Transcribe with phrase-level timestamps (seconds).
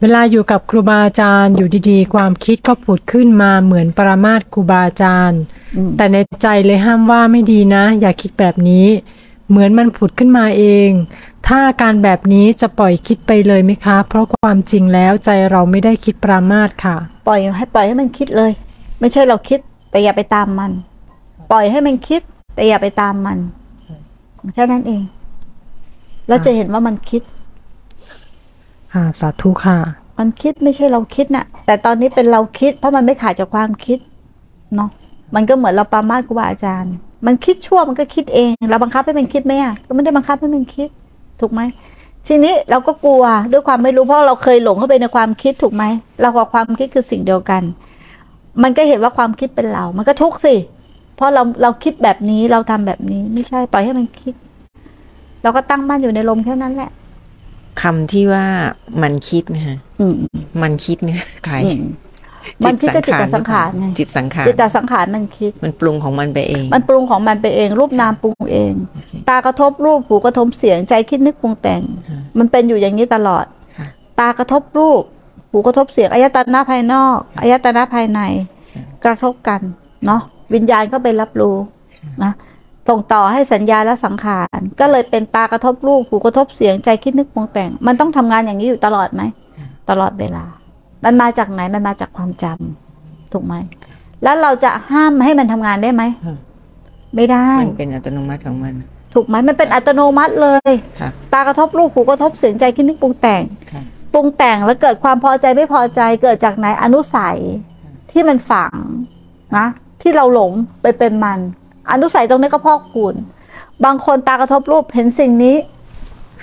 [0.00, 5.40] เวลาอยู่กับครูบาอาจารย์อยู่ดีๆ ความคิดก็ผุดขึ้นมาเหมือนปรามาสครูบาอาจารย์
[5.76, 8.86] อืมแต่ในใจเลยห้ามว่าไม่ดีนะ อย่าคิดแบบนี้
[9.48, 10.90] เหมือนมันผุดขึ้นมาเอง
[11.46, 16.96] ถ้าอาการแบบนี้จะปล่อยคิดไปเลยไหมคะ เพราะความจริงแล้วใจเราไม่ได้คิดปรามาสค่ะ
[17.28, 18.52] ปล่อยให้ปล่อยให้มันคิดเลย
[19.00, 19.60] ไม่ใช่เราคิด
[19.90, 20.70] แต่อย่าไปตามมัน
[21.52, 22.20] ปล่อยให้มันคิด
[22.54, 23.38] แต่อย่าไปตามมัน
[24.54, 25.02] แค่นั้นเอง
[26.28, 27.22] แล้วจะเห็นว่ามันคิด
[28.94, 29.76] ค่ะสาธุค่ะ
[30.18, 33.98] มันคิดไม่ใช่เราคิดนะแต่ตอนนี้เป็นเราคิด เพราะมันไม่ขาดจากความคิด
[34.74, 34.90] เนาะ
[35.34, 36.94] มันก็เหมือนเราปรามาสครูบาอาจารย์
[37.26, 40.88] มันคิดชั่วมันก็คิดเอง เราบังคับให้มันคิดไหมอะก็ไม่ได้บังคับให้มันคิด
[41.40, 41.60] ถูกไหม
[42.26, 45.84] ทีนี้เราก็กลัวด้วยความไม่รู้เพราะเราเคยหลงเข้าไปในความคิดถูกไหม
[46.20, 47.62] เรากับความคิดคือสิ่งเดียวกัน
[48.62, 50.54] มันก็เห็นว่าความคิดเป็นเรา มันก็ทุกข์สิ
[51.16, 54.34] เพราะเราเราคิดแบบนี้เราทำแบบนี้ไม่ใช่ปล่อยให้มันคิด
[55.42, 56.90] เราก็ตั้งมั่นอยู่ในลมแค่นั้นแหละ
[57.82, 58.46] คำที่ว่า
[59.02, 60.14] มันคิดนะฮะอืม
[60.62, 61.82] มันคิดเนี่ยใครอืม
[62.66, 68.72] มันคิดก็จิตตสังขารไงจิตสังขารจิตตสังขารมันคิด มันปรุงของมันไปเอง มันปรุงของมันไปเอง รูปนามปรุงเอง
[69.28, 71.82] ตากระทบรูปหูกระทบเสียงใจคิดนึกปรุงแต่ง
[72.38, 73.44] มันเป็นอยู่อย่างนี้ตลอด
[73.78, 73.86] ค่ะ
[74.18, 75.02] ตากระทบรูป
[75.50, 78.20] หูกระทบเสียงอายตนะภายนอกอายตนะภายใน
[79.04, 79.60] กระทบกัน
[80.06, 80.20] เนาะ
[80.54, 81.56] วิญญาณก็ไปรับรู้
[82.24, 82.32] นะ
[82.88, 89.22] ส่งต่อให้สัญญาและสังขาร ก็เลยเป็นตากระทบรูปหูกระทบเสียงใจคิดนึกปรุงแต่ง มันต้องทำงานอย่างนี้อยู่ตลอดไหม
[89.90, 90.44] ตลอดเวลา
[91.04, 93.54] มันมาจากไหนมันมาจากความจำถูกไหม
[94.22, 96.38] แล้วเราจะห้ามให้มันทำงานได้ไหมอืม
[97.14, 98.74] ไม่ได้ มันเป็นอัตโนมัติของมัน
[99.14, 103.84] ถูกไหมมันเป็นอัตโนมัติเลยครับตากระทบรูปหูกระทบเสียงใจคิดนึกปรุงแต่งครับ
[104.14, 107.38] ปรุงแต่งแล้วเกิดความพอใจไม่พอใจเกิดจากไหนอนุสัย
[108.10, 108.74] ที่มันฝัง
[109.56, 109.66] นะ
[110.02, 111.38] ที่เราหลงไปเป็นมัน
[111.90, 113.14] อนุสัยตรงนี้ก็พอกพูน
[113.84, 115.56] บางคนตากระทบรูปเห็นสิ่งนี้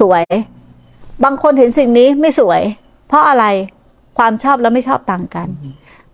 [0.00, 0.24] สวย
[1.24, 2.60] บางคนเห็นสิ่งนี้ไม่สวย
[3.08, 3.44] เพราะอะไร
[4.18, 5.48] ความชอบและไม่ชอบต่างกัน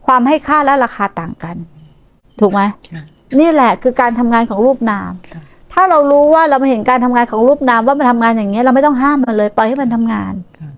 [0.07, 1.57] ความให้ค่าและราคาต่างกัน
[2.41, 3.05] ถูกไหมครับ
[3.41, 10.73] นี่แหละคือการทำงานของรูปนามครับถ้าเรารู้ว่าเราไม่เห็นการทำงานของรูปนามว่ามันทำงานอย่างนี้ยเราไม่ต้องห้ามมันเลยปล่อยให้มันทำงานครับ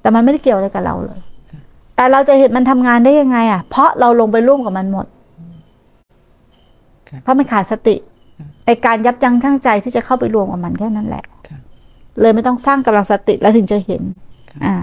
[0.00, 1.18] แต่มันไม่ได้เกี่ยวอะไรกับเราเลย
[1.50, 1.62] ครับ
[1.96, 5.19] แต่เราจะเห็นมันทำงานได้ยังไง อะ เพราะเราลงไปร่วมกับมันหมดครับ
[7.22, 7.96] เพราะมันขาดสติ
[8.38, 11.60] ครับไอการยับยั้งชั่งใจที่จะเข้าไปรวมกับมันแค่นั้นแหละครับ
[12.20, 14.02] เลยไม่ต้องสร้างกำลังสติแล้วถึงจะเห็น
[14.50, 14.76] ครับอ่า